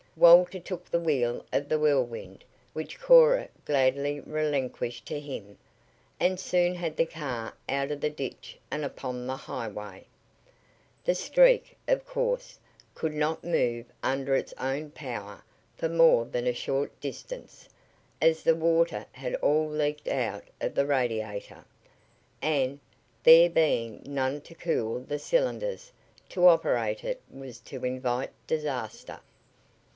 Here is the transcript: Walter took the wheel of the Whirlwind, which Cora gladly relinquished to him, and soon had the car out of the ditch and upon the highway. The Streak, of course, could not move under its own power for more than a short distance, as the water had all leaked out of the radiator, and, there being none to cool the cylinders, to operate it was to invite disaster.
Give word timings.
Walter 0.17 0.59
took 0.59 0.85
the 0.85 0.99
wheel 0.99 1.45
of 1.53 1.69
the 1.69 1.79
Whirlwind, 1.79 2.43
which 2.73 2.99
Cora 2.99 3.49
gladly 3.65 4.19
relinquished 4.19 5.05
to 5.07 5.19
him, 5.19 5.57
and 6.19 6.39
soon 6.39 6.73
had 6.75 6.97
the 6.97 7.05
car 7.05 7.53
out 7.69 7.91
of 7.91 8.01
the 8.01 8.09
ditch 8.09 8.57
and 8.71 8.83
upon 8.83 9.25
the 9.27 9.37
highway. 9.37 10.05
The 11.05 11.15
Streak, 11.15 11.77
of 11.87 12.03
course, 12.05 12.57
could 12.95 13.13
not 13.13 13.43
move 13.43 13.85
under 14.03 14.35
its 14.35 14.53
own 14.57 14.89
power 14.91 15.43
for 15.77 15.87
more 15.87 16.25
than 16.25 16.45
a 16.47 16.53
short 16.53 16.99
distance, 16.99 17.69
as 18.19 18.41
the 18.43 18.55
water 18.55 19.05
had 19.13 19.35
all 19.35 19.69
leaked 19.69 20.07
out 20.07 20.43
of 20.59 20.73
the 20.75 20.85
radiator, 20.87 21.63
and, 22.41 22.79
there 23.23 23.49
being 23.51 24.01
none 24.05 24.41
to 24.41 24.55
cool 24.55 24.99
the 25.01 25.19
cylinders, 25.19 25.91
to 26.29 26.47
operate 26.47 27.03
it 27.03 27.21
was 27.29 27.59
to 27.61 27.85
invite 27.85 28.31
disaster. 28.47 29.19